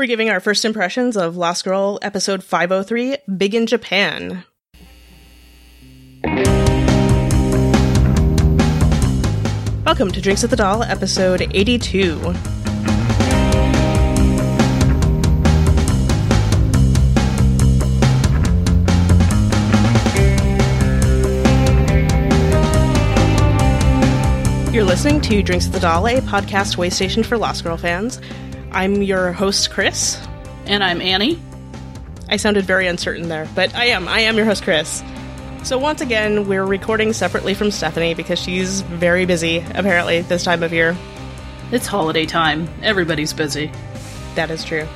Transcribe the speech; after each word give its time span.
We're 0.00 0.06
giving 0.06 0.30
our 0.30 0.40
first 0.40 0.64
impressions 0.64 1.14
of 1.14 1.36
Lost 1.36 1.62
Girl 1.62 1.98
episode 2.00 2.42
503 2.42 3.18
Big 3.36 3.54
in 3.54 3.66
Japan. 3.66 4.44
Welcome 9.84 10.10
to 10.12 10.22
Drinks 10.22 10.42
at 10.42 10.48
the 10.48 10.56
Dal, 10.56 10.82
episode 10.84 11.42
82. 11.42 12.18
You're 24.72 24.84
listening 24.84 25.20
to 25.20 25.42
Drinks 25.42 25.66
at 25.66 25.74
the 25.74 25.78
Dal, 25.78 26.06
a 26.06 26.22
podcast 26.22 26.78
way 26.78 26.88
station 26.88 27.22
for 27.22 27.36
Lost 27.36 27.64
Girl 27.64 27.76
fans. 27.76 28.18
I'm 28.72 29.02
your 29.02 29.32
host, 29.32 29.70
Chris. 29.70 30.16
And 30.66 30.84
I'm 30.84 31.00
Annie. 31.00 31.40
I 32.28 32.36
sounded 32.36 32.64
very 32.64 32.86
uncertain 32.86 33.28
there, 33.28 33.48
but 33.56 33.74
I 33.74 33.86
am. 33.86 34.06
I 34.06 34.20
am 34.20 34.36
your 34.36 34.44
host, 34.44 34.62
Chris. 34.62 35.02
So 35.64 35.76
once 35.76 36.00
again, 36.00 36.46
we're 36.46 36.64
recording 36.64 37.12
separately 37.12 37.54
from 37.54 37.72
Stephanie 37.72 38.14
because 38.14 38.38
she's 38.38 38.82
very 38.82 39.26
busy, 39.26 39.58
apparently, 39.58 40.20
this 40.22 40.44
time 40.44 40.62
of 40.62 40.72
year. 40.72 40.96
It's 41.72 41.88
holiday 41.88 42.26
time. 42.26 42.68
Everybody's 42.82 43.32
busy. 43.32 43.72
That 44.36 44.50
is 44.50 44.64
true. 44.64 44.86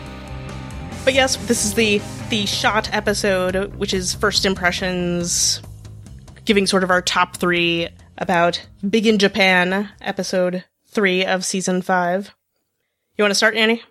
But 1.05 1.15
yes, 1.15 1.37
this 1.47 1.65
is 1.65 1.75
the 1.75 2.01
the 2.31 2.47
shot 2.47 2.89
episode, 2.95 3.75
which 3.75 3.93
is 3.93 4.15
first 4.15 4.47
impressions, 4.47 5.61
giving 6.45 6.67
sort 6.69 6.85
of 6.85 6.91
our 6.91 7.03
top 7.03 7.37
three 7.37 7.89
about 8.19 8.65
Big 8.89 9.07
in 9.09 9.19
Japan, 9.19 9.91
episode 10.01 10.65
three 10.87 11.27
of 11.27 11.45
season 11.45 11.83
five. 11.83 12.33
You 13.17 13.23
want 13.23 13.31
to 13.31 13.37
start, 13.37 13.57
Annie? 13.57 13.83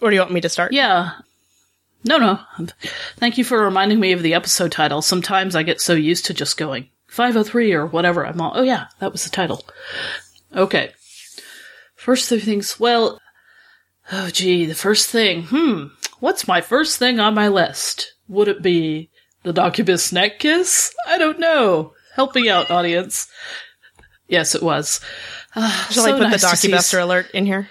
Or 0.00 0.10
do 0.10 0.16
you 0.16 0.20
want 0.20 0.32
me 0.32 0.40
to 0.40 0.48
start? 0.48 0.72
Yeah. 0.72 1.12
No, 2.04 2.18
no. 2.18 2.38
Thank 3.16 3.38
you 3.38 3.44
for 3.44 3.62
reminding 3.62 4.00
me 4.00 4.12
of 4.12 4.22
the 4.22 4.34
episode 4.34 4.72
title. 4.72 5.02
Sometimes 5.02 5.56
I 5.56 5.62
get 5.62 5.80
so 5.80 5.94
used 5.94 6.26
to 6.26 6.34
just 6.34 6.56
going 6.56 6.88
503 7.08 7.72
or 7.72 7.86
whatever. 7.86 8.26
I'm 8.26 8.40
all, 8.40 8.52
oh 8.54 8.62
yeah, 8.62 8.86
that 8.98 9.12
was 9.12 9.24
the 9.24 9.30
title. 9.30 9.64
Okay. 10.54 10.92
First 11.96 12.28
three 12.28 12.40
things. 12.40 12.78
Well, 12.78 13.20
oh 14.12 14.28
gee, 14.30 14.66
the 14.66 14.74
first 14.74 15.08
thing. 15.08 15.44
Hmm. 15.44 15.86
What's 16.20 16.48
my 16.48 16.60
first 16.60 16.98
thing 16.98 17.20
on 17.20 17.34
my 17.34 17.48
list? 17.48 18.14
Would 18.28 18.48
it 18.48 18.62
be 18.62 19.10
the 19.42 19.52
Doccubus 19.52 20.12
neck 20.12 20.38
kiss? 20.38 20.94
I 21.06 21.18
don't 21.18 21.38
know. 21.38 21.92
Help 22.14 22.34
me 22.34 22.48
out, 22.48 22.70
audience. 22.70 23.28
Yes, 24.28 24.54
it 24.54 24.62
was. 24.62 25.00
Uh, 25.54 25.70
Shall 25.90 26.04
so 26.04 26.14
I 26.14 26.18
put 26.18 26.30
nice 26.30 26.42
the 26.42 26.68
doccubuster 26.68 27.02
alert 27.02 27.30
in 27.32 27.46
here? 27.46 27.68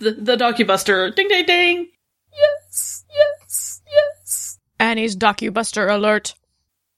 The, 0.00 0.12
the 0.12 0.36
doccubuster. 0.36 1.14
Ding 1.14 1.28
ding 1.28 1.46
ding. 1.46 1.88
Yes 2.32 3.04
yes 3.14 3.82
yes. 3.86 4.58
Annie's 4.78 5.14
doccubuster 5.14 5.92
alert. 5.92 6.34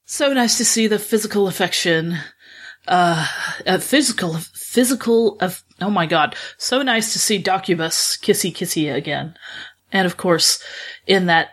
so 0.05 0.31
nice 0.33 0.57
to 0.57 0.65
see 0.65 0.87
the 0.87 0.99
physical 0.99 1.47
affection. 1.47 2.17
Uh, 2.87 3.27
uh 3.65 3.77
physical 3.77 4.37
physical 4.53 5.37
of 5.41 5.63
oh 5.81 5.89
my 5.89 6.05
god. 6.05 6.35
So 6.57 6.81
nice 6.81 7.13
to 7.13 7.19
see 7.19 7.43
doccubus 7.43 8.19
kissy 8.19 8.53
kissy 8.53 8.93
again. 8.93 9.35
And 9.91 10.05
of 10.05 10.17
course 10.17 10.63
in 11.05 11.25
that 11.25 11.49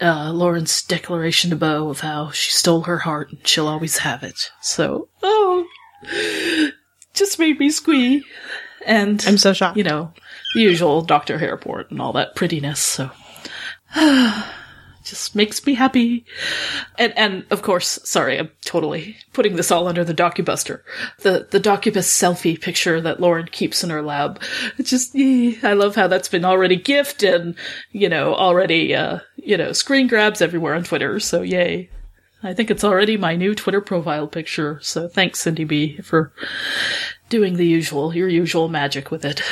uh 0.00 0.32
lauren's 0.32 0.82
declaration 0.82 1.50
to 1.50 1.56
bo 1.56 1.88
of 1.88 2.00
how 2.00 2.30
she 2.30 2.50
stole 2.50 2.82
her 2.82 2.98
heart 2.98 3.30
and 3.30 3.46
she'll 3.46 3.68
always 3.68 3.98
have 3.98 4.24
it. 4.24 4.50
So 4.60 5.08
oh 5.22 5.66
just 7.14 7.38
made 7.38 7.60
me 7.60 7.70
squee 7.70 8.24
and 8.86 9.22
I'm 9.26 9.38
so 9.38 9.52
shocked. 9.52 9.76
you 9.76 9.84
know, 9.84 10.12
the 10.54 10.62
usual 10.62 11.02
Dr. 11.02 11.38
Hairport 11.38 11.90
and 11.90 12.00
all 12.00 12.12
that 12.14 12.34
prettiness, 12.34 12.80
so 12.80 13.10
just 15.04 15.34
makes 15.34 15.64
me 15.66 15.74
happy. 15.74 16.24
And 16.98 17.16
and 17.16 17.44
of 17.50 17.62
course, 17.62 17.98
sorry, 18.04 18.38
I'm 18.38 18.50
totally 18.64 19.16
putting 19.32 19.56
this 19.56 19.70
all 19.70 19.88
under 19.88 20.04
the 20.04 20.14
doccubuster. 20.14 20.82
The 21.20 21.48
the 21.50 21.60
doccubus 21.60 22.08
selfie 22.08 22.60
picture 22.60 23.00
that 23.00 23.20
Lauren 23.20 23.46
keeps 23.46 23.82
in 23.82 23.90
her 23.90 24.02
lab. 24.02 24.40
It's 24.78 24.90
just 24.90 25.14
eh, 25.16 25.54
I 25.62 25.72
love 25.72 25.96
how 25.96 26.06
that's 26.06 26.28
been 26.28 26.44
already 26.44 26.76
gift 26.76 27.22
and, 27.22 27.54
you 27.92 28.08
know, 28.08 28.34
already 28.34 28.94
uh, 28.94 29.20
you 29.36 29.56
know, 29.56 29.72
screen 29.72 30.06
grabs 30.06 30.40
everywhere 30.40 30.74
on 30.74 30.84
Twitter, 30.84 31.18
so 31.20 31.42
yay. 31.42 31.90
I 32.42 32.54
think 32.54 32.70
it's 32.70 32.84
already 32.84 33.16
my 33.16 33.36
new 33.36 33.54
Twitter 33.54 33.80
profile 33.80 34.26
picture, 34.26 34.78
so 34.82 35.08
thanks 35.08 35.40
Cindy 35.40 35.64
B 35.64 35.98
for 35.98 36.32
doing 37.28 37.56
the 37.56 37.66
usual, 37.66 38.14
your 38.14 38.28
usual 38.28 38.68
magic 38.68 39.10
with 39.10 39.24
it. 39.24 39.42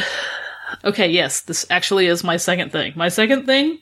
Okay, 0.85 1.09
yes, 1.09 1.41
this 1.43 1.67
actually 1.71 2.07
is 2.07 2.25
my 2.25 2.37
second 2.37 2.73
thing. 2.73 2.93
My 2.97 3.09
second 3.09 3.47
thing, 3.47 3.79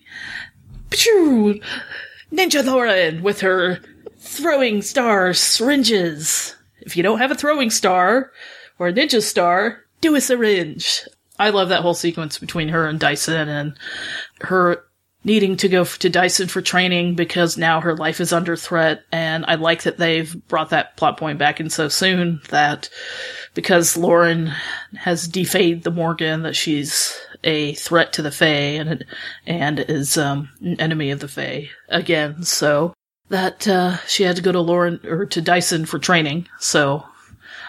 Ninja 0.90 2.64
Lauren 2.64 3.22
with 3.22 3.40
her 3.40 3.80
throwing 4.18 4.82
star 4.82 5.32
syringes. 5.32 6.56
If 6.80 6.96
you 6.96 7.02
don't 7.02 7.18
have 7.18 7.30
a 7.30 7.36
throwing 7.36 7.70
star 7.70 8.32
or 8.78 8.88
a 8.88 8.92
ninja 8.92 9.22
star, 9.22 9.84
do 10.00 10.14
a 10.14 10.20
syringe. 10.20 11.02
I 11.38 11.50
love 11.50 11.68
that 11.68 11.82
whole 11.82 11.94
sequence 11.94 12.38
between 12.38 12.68
her 12.68 12.86
and 12.86 12.98
Dyson 12.98 13.48
and 13.48 13.76
her 14.42 14.84
needing 15.26 15.56
to 15.56 15.68
go 15.68 15.84
to 15.84 16.08
Dyson 16.08 16.46
for 16.46 16.62
training 16.62 17.16
because 17.16 17.58
now 17.58 17.80
her 17.80 17.96
life 17.96 18.20
is 18.20 18.32
under 18.32 18.54
threat. 18.56 19.02
And 19.10 19.44
I 19.46 19.56
like 19.56 19.82
that 19.82 19.98
they've 19.98 20.34
brought 20.46 20.70
that 20.70 20.96
plot 20.96 21.18
point 21.18 21.38
back 21.38 21.58
in 21.58 21.68
so 21.68 21.88
soon 21.88 22.40
that 22.48 22.88
because 23.52 23.96
Lauren 23.96 24.52
has 24.94 25.26
defayed 25.26 25.82
the 25.82 25.90
Morrigan 25.90 26.42
that 26.42 26.54
she's 26.54 27.20
a 27.42 27.74
threat 27.74 28.12
to 28.14 28.22
the 28.22 28.30
Fae 28.30 28.78
and 28.78 29.04
and 29.46 29.80
is 29.80 30.16
um, 30.16 30.48
an 30.60 30.80
enemy 30.80 31.10
of 31.10 31.18
the 31.18 31.28
Fae 31.28 31.68
again. 31.88 32.44
So 32.44 32.94
that 33.28 33.66
uh, 33.66 33.96
she 34.06 34.22
had 34.22 34.36
to 34.36 34.42
go 34.42 34.52
to 34.52 34.60
Lauren 34.60 35.00
or 35.04 35.26
to 35.26 35.40
Dyson 35.42 35.86
for 35.86 35.98
training. 35.98 36.46
So 36.60 37.04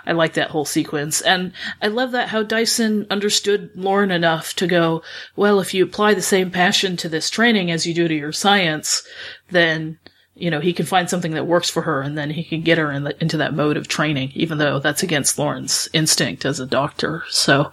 I 0.08 0.14
like 0.14 0.34
that 0.34 0.50
whole 0.50 0.66
sequence. 0.66 1.22
And 1.22 1.52
I 1.82 1.88
love 1.88 2.12
that 2.14 2.30
how 2.30 2.42
Dyson 2.42 3.06
understood 3.10 3.70
Lauren 3.76 4.10
enough 4.10 4.54
to 4.56 4.66
go, 4.66 5.04
well, 5.36 5.60
if 5.60 5.74
you 5.74 5.84
apply 5.84 6.14
the 6.14 6.22
same 6.22 6.50
passion 6.50 6.96
to 6.98 7.10
this 7.10 7.30
training 7.30 7.70
as 7.70 7.86
you 7.86 7.94
do 7.94 8.08
to 8.08 8.16
your 8.16 8.32
science, 8.32 9.06
then, 9.50 10.00
you 10.34 10.50
know, 10.50 10.62
he 10.62 10.72
can 10.72 10.86
find 10.86 11.10
something 11.10 11.34
that 11.34 11.46
works 11.46 11.70
for 11.70 11.82
her 11.82 12.02
and 12.02 12.18
then 12.18 12.30
he 12.30 12.44
can 12.44 12.62
get 12.62 12.78
her 12.78 12.92
in 12.92 13.04
the, 13.04 13.22
into 13.22 13.38
that 13.38 13.54
mode 13.54 13.76
of 13.76 13.88
training, 13.90 14.32
even 14.34 14.58
though 14.60 14.80
that's 14.80 15.04
against 15.04 15.38
Lauren's 15.38 15.90
instinct 15.92 16.46
as 16.46 16.60
a 16.60 16.66
doctor. 16.66 17.24
So, 17.30 17.72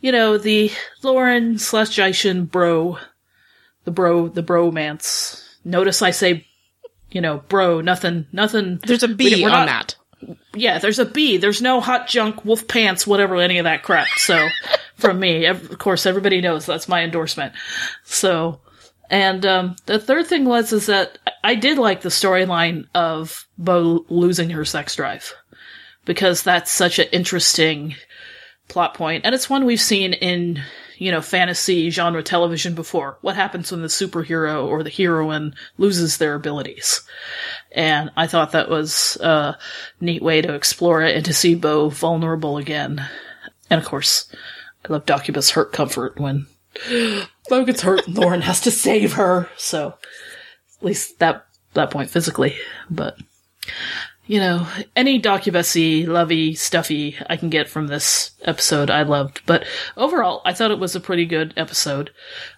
you 0.00 0.10
know, 0.10 0.38
the 0.38 0.72
Lauren 1.02 1.58
slash 1.58 1.94
Dyson 1.96 2.46
bro, 2.46 2.98
the 3.84 3.90
bro, 3.90 4.28
the 4.28 4.42
bromance. 4.42 5.44
Notice 5.64 6.00
I 6.00 6.12
say, 6.12 6.46
you 7.10 7.20
know, 7.20 7.42
bro, 7.48 7.80
nothing, 7.80 8.26
nothing. 8.32 8.78
There's 8.86 9.02
a 9.02 9.08
B 9.08 9.34
we- 9.34 9.44
on 9.44 9.50
not- 9.50 9.66
that. 9.66 9.96
Yeah, 10.54 10.78
there's 10.78 10.98
a 10.98 11.04
B. 11.04 11.36
There's 11.36 11.62
no 11.62 11.80
hot 11.80 12.08
junk, 12.08 12.44
wolf 12.44 12.66
pants, 12.66 13.06
whatever, 13.06 13.36
any 13.36 13.58
of 13.58 13.64
that 13.64 13.82
crap. 13.82 14.08
So, 14.16 14.48
from 14.96 15.20
me, 15.20 15.46
of 15.46 15.78
course, 15.78 16.06
everybody 16.06 16.40
knows 16.40 16.66
that's 16.66 16.88
my 16.88 17.02
endorsement. 17.02 17.52
So, 18.04 18.60
and 19.10 19.44
um, 19.46 19.76
the 19.86 19.98
third 19.98 20.26
thing 20.26 20.44
was 20.44 20.72
is 20.72 20.86
that 20.86 21.18
I 21.44 21.54
did 21.54 21.78
like 21.78 22.00
the 22.00 22.08
storyline 22.08 22.86
of 22.94 23.46
Bo 23.56 24.04
losing 24.08 24.50
her 24.50 24.64
sex 24.64 24.96
drive 24.96 25.32
because 26.04 26.42
that's 26.42 26.70
such 26.70 26.98
an 26.98 27.08
interesting 27.12 27.94
plot 28.68 28.94
point, 28.94 29.24
and 29.24 29.34
it's 29.34 29.48
one 29.48 29.64
we've 29.64 29.80
seen 29.80 30.12
in 30.12 30.62
you 30.98 31.10
know 31.10 31.22
fantasy 31.22 31.90
genre 31.90 32.22
television 32.22 32.74
before. 32.74 33.18
What 33.22 33.36
happens 33.36 33.70
when 33.70 33.82
the 33.82 33.88
superhero 33.88 34.66
or 34.66 34.82
the 34.82 34.90
heroine 34.90 35.54
loses 35.78 36.18
their 36.18 36.34
abilities? 36.34 37.02
and 37.72 38.10
I 38.16 38.26
thought 38.26 38.52
that 38.52 38.70
was 38.70 39.16
a 39.20 39.56
neat 40.00 40.22
way 40.22 40.40
to 40.40 40.54
explore 40.54 41.02
it 41.02 41.16
and 41.16 41.24
to 41.26 41.34
see 41.34 41.54
Bo 41.54 41.88
vulnerable 41.88 42.56
again. 42.56 43.06
And 43.70 43.80
of 43.80 43.86
course, 43.86 44.32
I 44.84 44.92
love 44.92 45.06
Doccubus 45.06 45.50
hurt 45.50 45.72
comfort 45.72 46.18
when 46.18 46.46
Bo 47.48 47.64
gets 47.64 47.82
hurt 47.82 48.06
and 48.06 48.16
Lauren 48.16 48.42
has 48.42 48.60
to 48.62 48.70
save 48.70 49.14
her. 49.14 49.48
So 49.56 49.94
at 50.78 50.84
least 50.84 51.18
that 51.18 51.46
that 51.74 51.90
point 51.90 52.10
physically, 52.10 52.56
but 52.88 53.18
you 54.28 54.38
know, 54.38 54.68
any 54.94 55.20
Doccubusy, 55.20 56.06
lovey, 56.06 56.54
stuffy 56.54 57.16
I 57.28 57.36
can 57.36 57.48
get 57.48 57.66
from 57.66 57.86
this 57.86 58.32
episode, 58.42 58.90
I 58.90 59.02
loved. 59.02 59.40
But 59.46 59.64
overall, 59.96 60.42
I 60.44 60.52
thought 60.52 60.70
it 60.70 60.78
was 60.78 60.94
a 60.94 61.00
pretty 61.00 61.24
good 61.24 61.54
episode. 61.56 62.10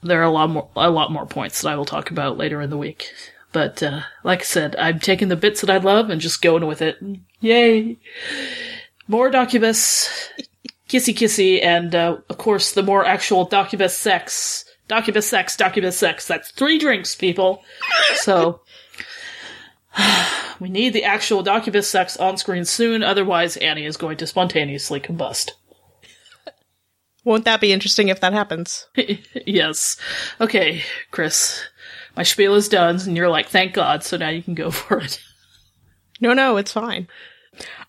There 0.02 0.20
are 0.20 0.24
a 0.24 0.30
lot 0.30 0.50
more, 0.50 0.68
a 0.74 0.90
lot 0.90 1.12
more 1.12 1.26
points 1.26 1.62
that 1.62 1.68
I 1.68 1.76
will 1.76 1.84
talk 1.84 2.10
about 2.10 2.36
later 2.36 2.60
in 2.60 2.70
the 2.70 2.76
week. 2.76 3.12
But 3.52 3.84
uh, 3.84 4.00
like 4.24 4.40
I 4.40 4.44
said, 4.44 4.74
I'm 4.76 4.98
taking 4.98 5.28
the 5.28 5.36
bits 5.36 5.60
that 5.60 5.70
I 5.70 5.76
love 5.76 6.10
and 6.10 6.20
just 6.20 6.42
going 6.42 6.66
with 6.66 6.82
it. 6.82 6.98
Yay! 7.40 7.98
More 9.06 9.30
Doccubus, 9.30 10.08
kissy 10.88 11.14
kissy, 11.14 11.64
and 11.64 11.94
uh, 11.94 12.18
of 12.28 12.36
course 12.36 12.72
the 12.72 12.82
more 12.82 13.04
actual 13.04 13.48
Doccubus 13.48 13.90
sex. 13.90 14.64
Doccubus 14.88 15.22
sex, 15.22 15.56
Doccubus 15.56 15.92
sex. 15.92 16.26
That's 16.26 16.50
three 16.50 16.80
drinks, 16.80 17.14
people. 17.14 17.62
So 18.16 18.60
we 20.60 20.68
need 20.68 20.92
the 20.92 21.04
actual 21.04 21.42
Doccubus 21.42 21.84
sex 21.84 22.16
on 22.16 22.36
screen 22.36 22.64
soon, 22.64 23.02
otherwise 23.02 23.56
Annie 23.56 23.84
is 23.86 23.96
going 23.96 24.16
to 24.18 24.26
spontaneously 24.26 25.00
combust. 25.00 25.50
Won't 27.24 27.44
that 27.44 27.60
be 27.60 27.72
interesting 27.72 28.08
if 28.08 28.20
that 28.20 28.32
happens? 28.32 28.86
yes. 29.46 29.96
Okay, 30.40 30.82
Chris. 31.10 31.62
My 32.16 32.22
spiel 32.22 32.54
is 32.54 32.68
done, 32.68 32.98
and 33.00 33.16
you're 33.16 33.28
like, 33.28 33.48
thank 33.48 33.74
God, 33.74 34.02
so 34.02 34.16
now 34.16 34.28
you 34.30 34.42
can 34.42 34.54
go 34.54 34.70
for 34.70 34.98
it. 34.98 35.20
No, 36.20 36.32
no, 36.32 36.56
it's 36.56 36.72
fine. 36.72 37.08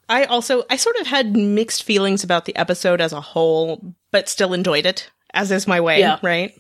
I 0.10 0.26
also 0.26 0.64
I 0.70 0.76
sort 0.76 0.98
of 0.98 1.08
had 1.08 1.36
mixed 1.36 1.84
feelings 1.84 2.24
about 2.24 2.46
the 2.46 2.56
episode 2.56 3.00
as 3.00 3.14
a 3.14 3.22
whole, 3.22 3.94
but 4.12 4.28
still 4.28 4.54
enjoyed 4.54 4.86
it, 4.86 5.10
as 5.34 5.52
is 5.52 5.68
my 5.68 5.80
way, 5.80 6.00
Yeah. 6.00 6.18
right? 6.22 6.54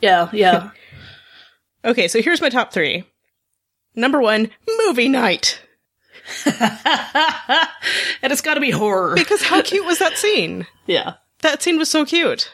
Yeah, 0.00 0.28
yeah. 0.32 0.70
Okay, 1.84 2.08
so 2.08 2.20
here's 2.20 2.40
my 2.42 2.50
top 2.50 2.72
three. 2.72 3.04
Number 3.98 4.20
one, 4.20 4.50
movie 4.86 5.08
night. 5.08 5.60
and 6.46 6.56
it's 8.22 8.40
gotta 8.42 8.60
be 8.60 8.70
horror. 8.70 9.14
Because 9.14 9.42
how 9.42 9.60
cute 9.62 9.86
was 9.86 9.98
that 9.98 10.16
scene? 10.16 10.66
Yeah. 10.86 11.14
That 11.42 11.62
scene 11.62 11.76
was 11.76 11.90
so 11.90 12.06
cute. 12.06 12.50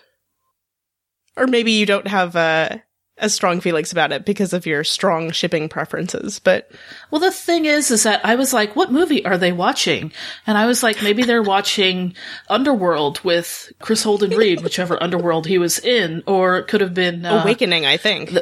Or 1.37 1.46
maybe 1.46 1.70
you 1.70 1.87
don't 1.87 2.08
have 2.08 2.35
uh, 2.35 2.79
as 3.17 3.32
strong 3.32 3.61
feelings 3.61 3.93
about 3.93 4.11
it 4.11 4.25
because 4.25 4.52
of 4.52 4.67
your 4.67 4.82
strong 4.82 5.31
shipping 5.31 5.69
preferences, 5.69 6.41
but 6.41 6.69
Well, 7.12 7.20
the 7.20 7.31
thing 7.31 7.64
is, 7.64 7.93
is 7.93 8.02
that 8.02 8.26
I 8.26 8.35
was 8.35 8.52
like, 8.52 8.75
what 8.75 8.91
movie 8.91 9.25
are 9.25 9.38
they 9.38 9.52
watching? 9.52 10.12
And 10.49 10.58
I 10.58 10.67
was 10.67 10.82
like, 10.82 11.00
maybe 11.00 11.23
they're 11.23 11.44
watching 11.44 12.17
Underworld 12.49 13.20
with 13.20 13.73
Kris 13.79 14.02
Holden-Ried, 14.02 14.62
whichever 14.64 15.00
Underworld 15.00 15.46
he 15.46 15.58
was 15.58 15.79
in, 15.79 16.25
or 16.26 16.58
it 16.58 16.67
could 16.67 16.81
have 16.81 16.94
been, 16.94 17.25
uh, 17.25 17.43
Awakening, 17.43 17.87
I 17.87 17.99
think. 17.99 18.37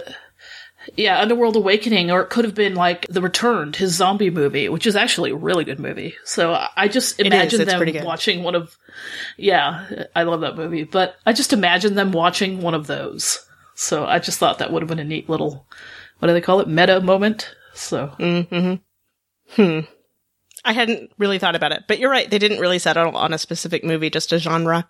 Yeah, 0.97 1.21
Underworld 1.21 1.57
Awakening, 1.57 2.11
or 2.11 2.21
it 2.23 2.31
could 2.31 2.45
have 2.45 2.55
been 2.55 2.75
like 2.75 3.07
The 3.09 3.21
Returned, 3.23 3.77
his 3.77 3.95
zombie 3.95 4.31
movie, 4.31 4.69
which 4.69 4.87
is 4.87 4.97
actually 4.97 5.31
a 5.31 5.37
really 5.37 5.65
good 5.65 5.79
movie. 5.81 6.15
So 6.25 6.53
I- 6.77 6.89
just 6.89 7.19
imagine 7.21 7.61
it's 7.61 7.73
them 7.73 8.05
watching 8.05 8.43
one 8.43 8.55
of, 8.55 8.77
yeah, 9.37 10.05
I 10.15 10.23
love 10.25 10.41
that 10.43 10.57
movie, 10.57 10.85
but 10.85 11.17
I 11.25 11.33
just 11.33 11.53
imagine 11.53 11.95
them 11.95 12.13
watching 12.13 12.61
one 12.61 12.75
of 12.75 12.87
those. 12.87 13.45
So 13.75 14.05
I 14.05 14.19
just 14.19 14.39
thought 14.39 14.59
that 14.59 14.73
would 14.73 14.83
have 14.83 14.89
been 14.89 14.99
a 14.99 15.05
neat 15.05 15.29
little, 15.31 15.67
what 16.19 16.29
do 16.29 16.35
they 16.35 16.41
call 16.41 16.61
it, 16.61 16.69
meta 16.69 17.01
moment. 17.01 17.55
So 17.75 18.09
Hmm. 19.57 19.81
I 20.65 20.73
hadn't 20.73 21.11
really 21.19 21.39
thought 21.39 21.57
about 21.57 21.73
it, 21.73 21.85
but 21.89 21.99
you're 21.99 22.11
right. 22.11 22.31
They 22.31 22.39
didn't 22.39 22.61
really 22.61 22.79
settle 22.79 23.17
on 23.17 23.33
a 23.33 23.39
specific 23.39 23.83
movie, 23.85 24.11
just 24.11 24.33
a 24.33 24.39
genre. 24.39 24.89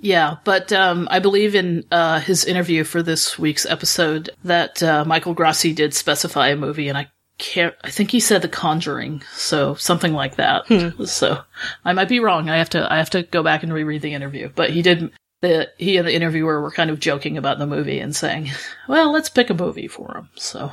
Yeah, 0.00 0.36
but 0.44 0.72
um, 0.72 1.08
I 1.10 1.18
believe 1.18 1.54
in 1.54 1.84
uh, 1.90 2.20
his 2.20 2.44
interview 2.44 2.84
for 2.84 3.02
this 3.02 3.38
week's 3.38 3.66
episode 3.66 4.30
that 4.44 4.82
uh, 4.82 5.04
Michael 5.04 5.34
Grassi 5.34 5.72
did 5.72 5.92
specify 5.92 6.48
a 6.48 6.56
movie, 6.56 6.88
and 6.88 6.96
I 6.96 7.10
can't. 7.38 7.74
I 7.82 7.90
think 7.90 8.10
he 8.10 8.20
said 8.20 8.42
The 8.42 8.48
Conjuring, 8.48 9.22
so 9.32 9.74
something 9.74 10.12
like 10.12 10.36
that. 10.36 10.66
So 11.06 11.40
I 11.84 11.92
might 11.92 12.08
be 12.08 12.20
wrong. 12.20 12.48
I 12.48 12.58
have 12.58 12.70
to. 12.70 12.92
I 12.92 12.98
have 12.98 13.10
to 13.10 13.22
go 13.22 13.42
back 13.42 13.62
and 13.62 13.72
reread 13.72 14.02
the 14.02 14.14
interview. 14.14 14.50
But 14.54 14.70
he 14.70 14.82
did. 14.82 15.10
The 15.40 15.70
he 15.78 15.96
and 15.96 16.06
the 16.06 16.14
interviewer 16.14 16.60
were 16.60 16.72
kind 16.72 16.90
of 16.90 16.98
joking 17.00 17.36
about 17.36 17.58
the 17.58 17.66
movie 17.66 18.00
and 18.00 18.14
saying, 18.14 18.50
"Well, 18.88 19.12
let's 19.12 19.28
pick 19.28 19.50
a 19.50 19.54
movie 19.54 19.88
for 19.88 20.16
him." 20.16 20.28
So 20.36 20.72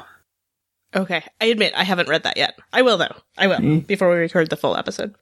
Okay, 0.96 1.24
I 1.42 1.46
admit 1.46 1.74
I 1.76 1.84
haven't 1.84 2.08
read 2.08 2.24
that 2.24 2.38
yet. 2.38 2.58
I 2.72 2.82
will 2.82 2.98
though. 2.98 3.16
I 3.38 3.48
will 3.48 3.82
before 3.82 4.10
we 4.10 4.16
record 4.16 4.50
the 4.50 4.56
full 4.56 4.78
episode. 4.78 5.14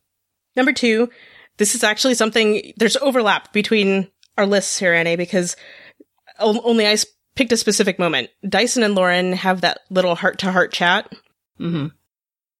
Number 0.55 0.71
two, 0.71 1.09
this 1.57 1.75
is 1.75 1.83
actually 1.83 2.15
something. 2.15 2.73
There's 2.77 2.97
overlap 2.97 3.53
between 3.53 4.09
our 4.37 4.45
lists 4.45 4.79
here, 4.79 4.93
Annie, 4.93 5.15
because 5.15 5.55
only 6.39 6.87
I 6.87 6.97
picked 7.35 7.51
a 7.51 7.57
specific 7.57 7.99
moment. 7.99 8.29
Dyson 8.47 8.83
and 8.83 8.95
Lauren 8.95 9.33
have 9.33 9.61
that 9.61 9.79
little 9.89 10.15
heart 10.15 10.39
to 10.39 10.51
heart 10.51 10.71
chat. 10.71 11.13
Mm-hmm. 11.59 11.87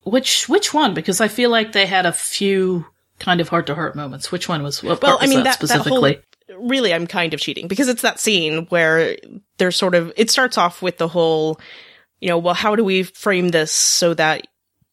which 0.10 0.48
which 0.48 0.74
one? 0.74 0.94
Because 0.94 1.20
I 1.20 1.28
feel 1.28 1.50
like 1.50 1.72
they 1.72 1.88
had 1.88 2.06
a 2.06 2.12
few 2.12 2.86
kind 3.20 3.42
of 3.42 3.50
heart 3.50 3.68
to 3.68 3.76
heart 3.76 3.96
moments. 3.96 4.32
Which 4.32 4.48
one 4.48 4.62
was? 4.64 4.84
What 4.84 5.02
Well, 5.02 5.18
I 5.20 5.28
mean 5.28 5.44
that 5.44 5.60
that, 5.60 5.70
that 5.70 5.88
whole. 5.88 6.14
Really, 6.60 6.94
I'm 6.94 7.08
kind 7.08 7.34
of 7.34 7.40
cheating 7.40 7.68
because 7.68 7.88
it's 7.88 8.04
that 8.04 8.20
scene 8.20 8.68
where 8.68 9.18
there's 9.58 9.76
sort 9.76 9.96
of. 9.96 10.14
It 10.16 10.30
starts 10.30 10.58
off 10.58 10.82
with 10.82 10.98
the 10.98 11.08
whole, 11.08 11.60
you 12.20 12.30
know, 12.30 12.38
well, 12.38 12.54
how 12.54 12.76
do 12.76 12.84
we 12.84 13.04
frame 13.04 13.50
this 13.50 13.72
so 13.72 14.14
that 14.14 14.46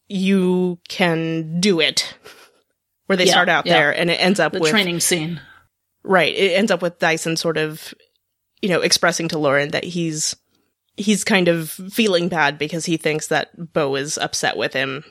you 0.07 0.79
can 0.87 1.59
do 1.59 1.79
it? 1.79 2.15
Where 3.11 3.17
they 3.17 3.25
Yeah, 3.25 3.31
start 3.33 3.49
out 3.49 3.65
yeah. 3.65 3.73
there, 3.73 3.91
and 3.97 4.09
it 4.09 4.15
ends 4.15 4.39
up 4.39 4.53
with 4.53 4.61
the 4.61 4.63
with 4.63 4.71
training 4.71 4.99
scene. 5.01 5.41
right. 6.03 6.33
It 6.33 6.53
ends 6.57 6.71
up 6.71 6.81
with 6.81 6.97
Dyson 6.99 7.35
sort 7.37 7.57
of, 7.57 7.93
you 8.61 8.69
know, 8.69 8.81
expressing 8.81 9.27
to 9.29 9.37
Lauren 9.37 9.71
that 9.71 9.83
he's 9.83 10.35
he's 10.97 11.23
kind 11.23 11.47
of 11.47 11.69
feeling 11.69 12.27
bad 12.29 12.57
because 12.57 12.85
he 12.85 12.97
thinks 12.97 13.27
that 13.27 13.49
Bo 13.73 13.95
is 13.95 14.17
upset 14.17 14.55
with 14.57 14.73
him, 14.73 15.03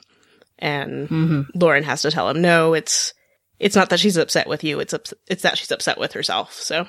and 0.59 1.07
Mm-hmm. 1.09 1.41
Lauren 1.59 1.83
has 1.83 2.01
to 2.03 2.11
tell 2.11 2.29
him, 2.29 2.41
no, 2.41 2.73
it's 2.73 3.13
it's 3.59 3.75
not 3.75 3.89
that 3.91 3.99
she's 3.99 4.17
upset 4.17 4.47
with 4.47 4.63
you. 4.63 4.79
It's 4.79 4.93
ups- 4.93 5.13
it's 5.27 5.43
that 5.43 5.57
she's 5.57 5.71
upset 5.71 5.99
with 5.99 6.13
herself. 6.13 6.53
So 6.53 6.87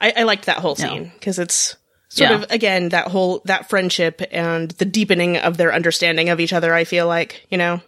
I, 0.00 0.12
I 0.16 0.22
liked 0.24 0.46
that 0.46 0.58
whole 0.58 0.74
scene 0.76 1.10
because 1.14 1.38
it's 1.38 1.76
sort 2.08 2.30
Yeah. 2.30 2.36
of 2.36 2.50
again 2.50 2.88
that 2.90 3.08
whole 3.08 3.42
that 3.44 3.68
friendship 3.68 4.22
and 4.32 4.70
the 4.72 4.84
deepening 4.84 5.36
of 5.36 5.56
their 5.56 5.72
understanding 5.74 6.28
of 6.30 6.40
each 6.40 6.52
other. 6.52 6.72
I 6.74 6.84
feel 6.84 7.06
like 7.06 7.46
you 7.50 7.58
know, 7.58 7.80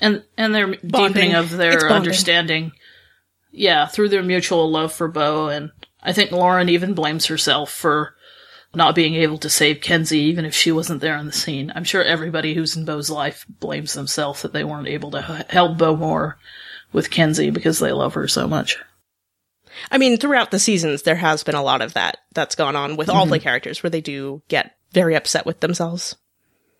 and 0.00 0.22
and 0.36 0.54
their 0.54 0.66
Bonding. 0.66 0.88
deepening 0.90 1.34
of 1.34 1.50
their 1.50 1.90
understanding 1.90 2.72
yeah 3.52 3.86
through 3.86 4.08
their 4.08 4.22
mutual 4.22 4.70
love 4.70 4.92
for 4.92 5.08
bo 5.08 5.48
and 5.48 5.70
i 6.02 6.12
think 6.12 6.30
lauren 6.32 6.68
even 6.68 6.94
blames 6.94 7.26
herself 7.26 7.70
for 7.70 8.14
not 8.74 8.94
being 8.94 9.14
able 9.14 9.38
to 9.38 9.48
save 9.48 9.80
kenzie 9.80 10.18
even 10.20 10.44
if 10.44 10.54
she 10.54 10.70
wasn't 10.72 11.00
there 11.00 11.14
on 11.16 11.26
the 11.26 11.32
scene 11.32 11.72
i'm 11.74 11.84
sure 11.84 12.02
everybody 12.02 12.54
who's 12.54 12.76
in 12.76 12.84
bo's 12.84 13.08
life 13.08 13.46
blames 13.60 13.94
themselves 13.94 14.42
that 14.42 14.52
they 14.52 14.64
weren't 14.64 14.88
able 14.88 15.10
to 15.12 15.20
help 15.48 15.78
bo 15.78 15.96
more 15.96 16.38
with 16.92 17.10
kenzie 17.10 17.50
because 17.50 17.78
they 17.78 17.92
love 17.92 18.14
her 18.14 18.28
so 18.28 18.46
much 18.48 18.76
I 19.92 19.98
mean, 19.98 20.16
throughout 20.16 20.50
the 20.50 20.58
seasons, 20.58 21.02
there 21.02 21.14
has 21.14 21.44
been 21.44 21.54
a 21.54 21.62
lot 21.62 21.82
of 21.82 21.92
that 21.94 22.16
that's 22.32 22.56
gone 22.56 22.74
on 22.74 22.96
with 22.96 23.08
all 23.08 23.24
Mm-hmm. 23.26 23.32
the 23.34 23.38
characters 23.38 23.80
where 23.80 23.90
they 23.90 24.00
do 24.00 24.42
get 24.48 24.74
very 24.92 25.14
upset 25.14 25.46
with 25.46 25.60
themselves. 25.60 26.16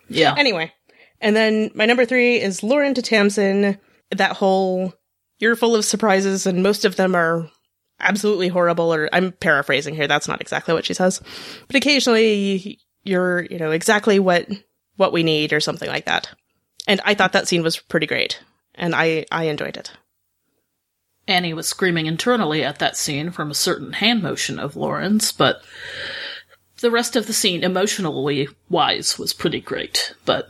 yeah 0.08 0.34
Anyway, 0.36 0.72
and 1.20 1.34
then 1.34 1.70
my 1.74 1.86
number 1.86 2.04
three 2.04 2.40
is 2.40 2.62
Lauren 2.62 2.94
to 2.94 3.02
Tamsin. 3.02 3.78
That 4.10 4.36
whole 4.36 4.94
you're 5.38 5.56
full 5.56 5.74
of 5.74 5.84
surprises, 5.84 6.46
and 6.46 6.62
most 6.62 6.84
of 6.84 6.96
them 6.96 7.14
are 7.14 7.50
absolutely 8.00 8.48
horrible. 8.48 8.92
Or 8.92 9.08
I'm 9.12 9.32
paraphrasing 9.32 9.94
here. 9.94 10.06
That's 10.06 10.28
not 10.28 10.40
exactly 10.40 10.74
what 10.74 10.84
she 10.84 10.94
says, 10.94 11.20
but 11.66 11.76
occasionally 11.76 12.80
you're 13.04 13.42
you 13.44 13.58
know 13.58 13.70
exactly 13.70 14.18
what 14.18 14.48
what 14.96 15.12
we 15.12 15.22
need 15.22 15.52
or 15.52 15.60
something 15.60 15.88
like 15.88 16.06
that. 16.06 16.28
And 16.86 17.00
I 17.04 17.14
thought 17.14 17.32
that 17.32 17.48
scene 17.48 17.62
was 17.62 17.78
pretty 17.78 18.06
great, 18.06 18.40
and 18.74 18.94
I 18.94 19.26
I 19.30 19.44
enjoyed 19.44 19.76
it. 19.76 19.92
Annie 21.26 21.52
was 21.52 21.68
screaming 21.68 22.06
internally 22.06 22.64
at 22.64 22.78
that 22.78 22.96
scene 22.96 23.30
from 23.30 23.50
a 23.50 23.54
certain 23.54 23.92
hand 23.92 24.22
motion 24.22 24.58
of 24.58 24.76
Lauren's, 24.76 25.30
but 25.30 25.62
the 26.80 26.90
rest 26.90 27.16
of 27.16 27.26
the 27.26 27.34
scene, 27.34 27.62
emotionally 27.62 28.48
wise, 28.70 29.18
was 29.18 29.34
pretty 29.34 29.60
great. 29.60 30.14
But 30.24 30.48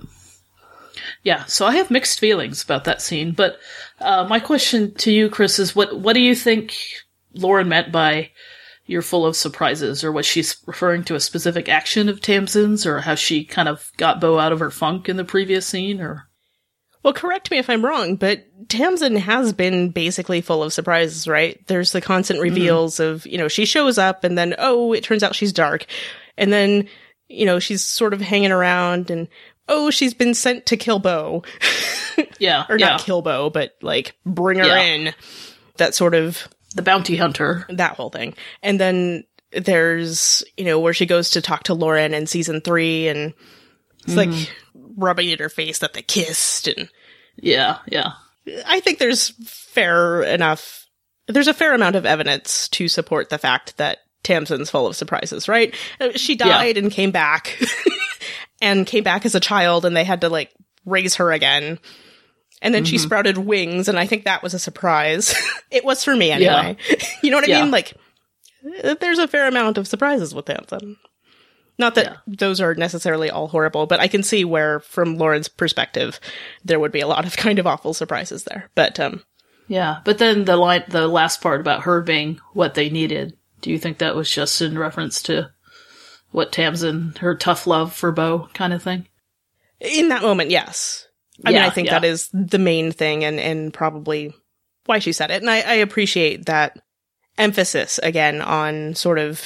yeah, 1.22 1.44
so 1.44 1.66
I 1.66 1.76
have 1.76 1.90
mixed 1.90 2.18
feelings 2.20 2.62
about 2.62 2.84
that 2.84 3.02
scene. 3.02 3.32
But 3.32 3.58
uh, 4.00 4.26
my 4.28 4.40
question 4.40 4.94
to 4.94 5.12
you, 5.12 5.28
Chris, 5.28 5.58
is 5.58 5.74
what 5.76 5.98
what 5.98 6.14
do 6.14 6.20
you 6.20 6.34
think 6.34 6.74
Lauren 7.34 7.68
meant 7.68 7.92
by 7.92 8.30
"you're 8.86 9.02
full 9.02 9.26
of 9.26 9.36
surprises," 9.36 10.04
or 10.04 10.12
was 10.12 10.26
she 10.26 10.44
referring 10.66 11.04
to 11.04 11.14
a 11.14 11.20
specific 11.20 11.68
action 11.68 12.08
of 12.08 12.20
Tamsin's, 12.20 12.86
or 12.86 13.00
how 13.00 13.14
she 13.14 13.44
kind 13.44 13.68
of 13.68 13.90
got 13.96 14.20
Bo 14.20 14.38
out 14.38 14.52
of 14.52 14.60
her 14.60 14.70
funk 14.70 15.08
in 15.08 15.16
the 15.16 15.24
previous 15.24 15.66
scene, 15.66 16.00
or 16.00 16.28
Well, 17.02 17.12
correct 17.12 17.50
me 17.50 17.58
if 17.58 17.70
I'm 17.70 17.84
wrong, 17.84 18.16
but 18.16 18.44
Tamsin 18.68 19.16
has 19.16 19.52
been 19.52 19.90
basically 19.90 20.40
full 20.40 20.62
of 20.62 20.72
surprises, 20.72 21.28
right? 21.28 21.64
There's 21.68 21.92
the 21.92 22.00
constant 22.00 22.40
reveals 22.40 22.98
of, 23.00 23.24
you 23.24 23.38
know, 23.38 23.48
she 23.48 23.64
shows 23.64 23.98
up 23.98 24.24
and 24.24 24.36
then, 24.36 24.54
oh, 24.58 24.92
it 24.92 25.04
turns 25.04 25.22
out 25.22 25.34
she's 25.34 25.52
dark. 25.52 25.86
And 26.36 26.52
then, 26.52 26.88
you 27.28 27.46
know, 27.46 27.60
she's 27.60 27.84
sort 27.84 28.14
of 28.14 28.20
hanging 28.20 28.50
around 28.50 29.10
and, 29.10 29.28
oh, 29.68 29.90
she's 29.90 30.14
been 30.14 30.34
sent 30.34 30.66
to 30.66 30.76
kill 30.76 30.98
Bo. 30.98 31.42
yeah, 32.38 32.64
or 32.68 32.78
yeah, 32.78 32.90
not 32.90 33.00
kill 33.00 33.22
Bo, 33.22 33.50
but 33.50 33.76
like 33.82 34.16
bring 34.24 34.58
her 34.58 34.66
Yeah. 34.66 34.80
in. 34.82 35.14
That 35.76 35.94
sort 35.94 36.14
of, 36.14 36.48
the 36.74 36.82
bounty 36.82 37.16
hunter. 37.16 37.64
that 37.70 37.94
whole 37.94 38.10
thing. 38.10 38.34
And 38.62 38.80
then 38.80 39.24
there's, 39.52 40.42
you 40.56 40.64
know, 40.64 40.80
where 40.80 40.92
she 40.92 41.06
goes 41.06 41.30
to 41.30 41.40
talk 41.40 41.64
to 41.64 41.74
Lauren 41.74 42.14
in 42.14 42.26
season 42.26 42.60
three 42.60 43.08
and 43.08 43.32
it's 44.04 44.16
like 44.16 44.30
rubbing 44.96 45.28
in 45.30 45.38
her 45.38 45.48
face 45.48 45.78
that 45.78 45.92
they 45.94 46.02
kissed 46.02 46.66
and, 46.68 46.88
Yeah, 47.36 47.78
yeah. 47.86 48.12
I 48.66 48.80
think 48.80 48.98
there's 48.98 49.28
fair 49.46 50.22
enough. 50.22 50.86
There's 51.28 51.48
a 51.48 51.54
fair 51.54 51.74
amount 51.74 51.94
of 51.96 52.04
evidence 52.06 52.68
to 52.70 52.88
support 52.88 53.28
the 53.30 53.38
fact 53.38 53.76
that 53.76 53.98
Tamsin's 54.24 54.70
full 54.70 54.86
of 54.86 54.96
surprises, 54.96 55.46
right? 55.48 55.74
Uh, 56.00 56.10
She 56.16 56.34
died 56.34 56.76
and 56.76 56.90
came 56.90 57.10
back, 57.12 57.56
and 58.60 58.86
came 58.86 59.04
back 59.04 59.24
as 59.26 59.34
a 59.34 59.40
child, 59.40 59.84
and 59.84 59.96
they 59.96 60.04
had 60.04 60.20
to 60.22 60.28
like 60.28 60.52
raise 60.84 61.16
her 61.16 61.32
again. 61.32 61.78
And 62.60 62.74
then 62.74 62.84
she 62.84 62.98
sprouted 62.98 63.38
wings, 63.38 63.86
and 63.88 63.98
I 63.98 64.06
think 64.06 64.24
that 64.24 64.42
was 64.42 64.52
a 64.54 64.58
surprise. 64.58 65.32
it 65.70 65.84
was 65.84 66.02
for 66.02 66.16
me 66.16 66.32
anyway. 66.32 66.76
you 67.22 67.30
know 67.30 67.36
what 67.36 67.44
I 67.44 67.48
Yeah. 67.52 67.62
mean? 67.62 67.70
Like, 67.70 67.94
uh, 68.82 68.96
there's 69.00 69.18
a 69.20 69.28
fair 69.28 69.46
amount 69.46 69.78
of 69.78 69.86
surprises 69.86 70.34
with 70.34 70.46
Tamsin. 70.46 70.96
Not 71.78 71.94
that 71.94 72.06
Yeah. 72.06 72.16
those 72.26 72.60
are 72.60 72.74
necessarily 72.74 73.30
all 73.30 73.46
horrible, 73.46 73.86
but 73.86 74.00
I 74.00 74.08
can 74.08 74.24
see 74.24 74.44
where, 74.44 74.80
from 74.80 75.16
Lauren's 75.18 75.46
perspective, 75.46 76.18
there 76.64 76.80
would 76.80 76.90
be 76.90 76.98
a 77.00 77.06
lot 77.06 77.24
of 77.24 77.36
kind 77.36 77.60
of 77.60 77.66
awful 77.68 77.94
surprises 77.94 78.42
there. 78.42 78.68
But 78.74 78.98
um, 78.98 79.22
Yeah, 79.68 79.98
but 80.04 80.18
then 80.18 80.44
the 80.44 80.56
line, 80.56 80.82
the 80.88 81.06
last 81.06 81.40
part 81.40 81.60
about 81.60 81.82
her 81.82 82.00
being 82.00 82.40
what 82.54 82.74
they 82.74 82.90
needed. 82.90 83.36
Do 83.60 83.70
you 83.70 83.78
think 83.78 83.98
that 83.98 84.16
was 84.16 84.28
just 84.28 84.60
in 84.60 84.76
reference 84.76 85.22
to 85.22 85.50
what 86.30 86.52
Tamsin, 86.52 87.14
her 87.20 87.34
tough 87.34 87.66
love 87.66 87.92
for 87.94 88.12
Bo 88.12 88.48
kind 88.54 88.72
of 88.72 88.82
thing? 88.82 89.06
In 89.80 90.08
that 90.08 90.22
moment, 90.22 90.50
yes. 90.50 91.06
I 91.44 91.52
mean, 91.52 91.60
I 91.60 91.70
think 91.70 91.86
yeah. 91.86 92.00
that 92.00 92.04
is 92.04 92.28
the 92.32 92.58
main 92.58 92.90
thing 92.90 93.24
and, 93.24 93.38
and 93.38 93.72
probably 93.72 94.34
why 94.86 94.98
she 94.98 95.12
said 95.12 95.30
it. 95.30 95.40
And 95.40 95.48
I, 95.50 95.60
I 95.60 95.74
appreciate 95.74 96.46
that 96.46 96.78
emphasis 97.36 97.98
again 98.02 98.40
on 98.40 98.94
sort 98.96 99.18
of, 99.20 99.40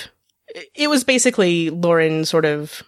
it 0.75 0.89
was 0.89 1.05
basically 1.05 1.69
Lauren 1.69 2.25
sort 2.25 2.47
of 2.47 2.83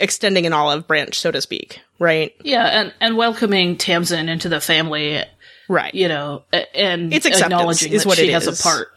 extending 0.00 0.46
an 0.46 0.52
olive 0.52 0.86
branch, 0.86 1.18
so 1.18 1.30
to 1.30 1.40
speak, 1.40 1.80
right? 1.98 2.32
Yeah, 2.42 2.64
and 2.66 2.94
and 3.00 3.16
welcoming 3.16 3.76
Tamsin 3.76 4.28
into 4.28 4.48
the 4.48 4.60
family, 4.60 5.22
Right. 5.68 5.94
you 5.94 6.08
know, 6.08 6.44
and 6.74 7.12
It's 7.12 7.26
acknowledging 7.26 7.92
is 7.92 8.02
that 8.02 8.08
what 8.08 8.18
she 8.18 8.28
it 8.28 8.32
has 8.32 8.46
is. 8.46 8.60
a 8.60 8.62
part. 8.62 8.88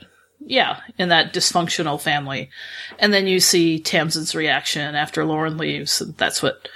Yeah, 0.51 0.81
in 0.97 1.07
that 1.09 1.33
dysfunctional 1.33 1.99
family, 1.99 2.49
and 2.99 3.13
then 3.13 3.25
you 3.25 3.39
see 3.39 3.79
Tamsin's 3.79 4.35
reaction 4.35 4.95
after 4.95 5.23
Lauren 5.23 5.57
leaves. 5.57 6.01
and 6.01 6.15
That's 6.17 6.43
what 6.43 6.67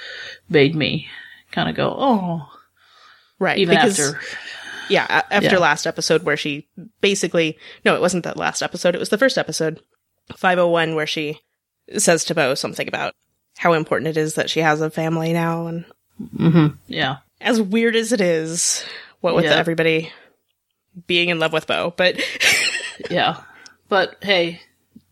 made 0.49 0.75
me 0.75 1.09
kind 1.51 1.67
of 1.67 1.75
go, 1.75 1.93
oh, 1.97 2.49
Right. 3.37 3.57
even 3.57 3.75
because, 3.75 3.99
after. 3.99 4.21
Yeah. 4.87 5.23
After 5.29 5.55
Yeah. 5.55 5.57
last 5.57 5.85
episode 5.85 6.23
where 6.23 6.37
she 6.37 6.67
basically, 7.01 7.57
no, 7.83 7.95
it 7.95 8.01
wasn't 8.01 8.23
that 8.23 8.37
last 8.37 8.61
episode. 8.61 8.95
It 8.95 8.99
was 8.99 9.09
the 9.09 9.17
first 9.17 9.37
episode, 9.37 9.81
501, 10.37 10.95
where 10.95 11.07
she 11.07 11.41
says 11.97 12.23
to 12.25 12.35
Bo 12.35 12.55
something 12.55 12.87
about 12.87 13.13
how 13.57 13.73
important 13.73 14.07
it 14.07 14.15
is 14.17 14.35
that 14.35 14.49
she 14.49 14.61
has 14.61 14.79
a 14.79 14.89
family 14.89 15.33
now. 15.33 15.67
And 15.67 15.85
hmm 16.37 16.67
Yeah, 16.87 17.17
as 17.41 17.61
weird 17.61 17.97
as 17.97 18.13
it 18.13 18.21
is, 18.21 18.85
what 19.19 19.35
with 19.35 19.43
Yeah. 19.45 19.55
everybody 19.55 20.13
being 21.07 21.27
in 21.27 21.39
love 21.39 21.51
with 21.51 21.67
Bo, 21.67 21.93
but 21.97 22.21
yeah, 23.09 23.41
but 23.89 24.17
hey, 24.21 24.61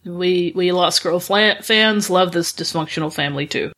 we 0.06 0.52
we 0.56 0.72
Lost 0.72 1.04
Girl 1.04 1.20
fans 1.20 2.10
love 2.10 2.32
this 2.32 2.54
dysfunctional 2.54 3.14
family 3.14 3.48
too. 3.48 3.72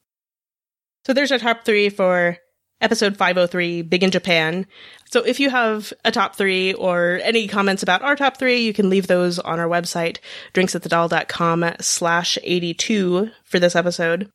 so 1.06 1.14
there's 1.14 1.32
our 1.32 1.40
top 1.40 1.66
three 1.66 1.90
for 1.90 2.38
episode 2.82 3.18
503, 3.18 3.84
Big 3.84 4.04
in 4.04 4.12
Japan. 4.12 4.66
So 5.10 5.24
if 5.24 5.40
you 5.40 5.50
have 5.50 5.94
a 6.04 6.12
top 6.12 6.36
three 6.36 6.74
or 6.74 7.20
any 7.24 7.48
comments 7.48 7.84
about 7.84 8.02
our 8.02 8.16
top 8.16 8.38
three, 8.38 8.62
you 8.62 8.74
can 8.74 8.90
leave 8.90 9.08
those 9.08 9.40
on 9.40 9.60
our 9.60 9.68
website, 9.68 10.18
drinksatthedal.com 10.54 11.76
slash 11.80 12.38
82 12.44 13.32
for 13.44 13.60
this 13.60 13.76
episode. 13.76 14.30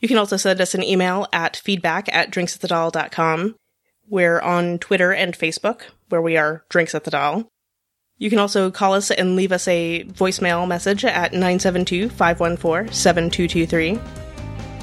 You 0.00 0.08
can 0.08 0.18
also 0.18 0.36
send 0.36 0.60
us 0.60 0.74
an 0.74 0.82
email 0.82 1.26
at 1.32 1.56
feedback 1.56 2.12
at 2.12 2.30
drinksatthedal.com. 2.30 3.54
We're 4.08 4.40
on 4.40 4.78
Twitter 4.78 5.12
and 5.12 5.34
Facebook, 5.38 5.82
where 6.08 6.20
we 6.20 6.36
are 6.36 6.64
Drinks 6.68 6.94
at 6.94 7.04
the 7.04 7.10
Dal. 7.10 7.48
You 8.18 8.30
can 8.30 8.38
also 8.38 8.70
call 8.70 8.94
us 8.94 9.10
and 9.10 9.34
leave 9.34 9.50
us 9.50 9.66
a 9.66 10.04
voicemail 10.04 10.68
message 10.68 11.04
at 11.04 11.32
972 11.32 12.08
514 12.10 12.92
7223. 12.92 13.98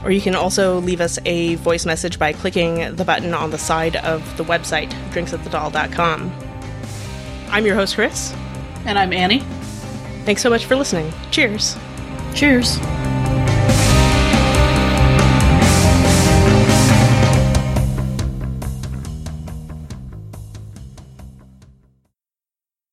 Or 0.04 0.12
you 0.12 0.20
can 0.20 0.36
also 0.36 0.80
leave 0.80 1.00
us 1.00 1.18
a 1.26 1.56
voice 1.56 1.86
message 1.86 2.20
by 2.20 2.34
clicking 2.34 2.96
the 2.96 3.06
button 3.06 3.34
on 3.34 3.52
the 3.52 3.58
side 3.58 3.96
of 3.98 4.36
the 4.36 4.44
website, 4.44 4.92
drinksatthedal.com. 5.12 6.32
I'm 7.50 7.66
your 7.66 7.76
host, 7.76 7.96
Chris. 7.96 8.34
And 8.86 8.98
I'm 8.98 9.14
Annie. 9.14 9.42
Thanks 10.26 10.42
so 10.42 10.50
much 10.50 10.66
for 10.66 10.76
listening. 10.76 11.14
Cheers. 11.30 11.78
Cheers. 12.34 12.80